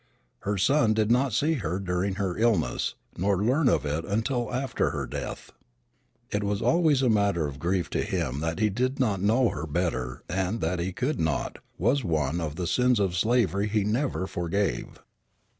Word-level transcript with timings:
Her 0.39 0.57
son 0.57 0.95
did 0.95 1.11
not 1.11 1.31
see 1.31 1.53
her 1.61 1.77
during 1.77 2.15
her 2.15 2.35
illness, 2.35 2.95
nor 3.19 3.37
learn 3.43 3.69
of 3.69 3.85
it 3.85 4.03
until 4.03 4.51
after 4.51 4.89
her 4.89 5.05
death. 5.05 5.51
It 6.31 6.43
was 6.43 6.59
always 6.59 7.03
a 7.03 7.07
matter 7.09 7.45
of 7.45 7.59
grief 7.59 7.87
to 7.91 8.01
him 8.01 8.39
that 8.39 8.57
he 8.57 8.71
did 8.71 8.99
not 8.99 9.21
know 9.21 9.49
her 9.49 9.67
better, 9.67 10.23
and 10.27 10.59
that 10.59 10.79
he 10.79 10.91
could 10.91 11.19
not 11.19 11.59
was 11.77 12.03
one 12.03 12.41
of 12.41 12.55
the 12.55 12.65
sins 12.65 12.99
of 12.99 13.15
slavery 13.15 13.67
that 13.67 13.73
he 13.73 13.83
never 13.83 14.25
forgave. 14.25 14.99